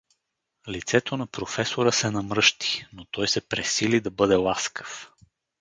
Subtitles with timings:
[0.67, 5.11] Лицето на професора се намръщи, но той се пресили да бъде ласкав.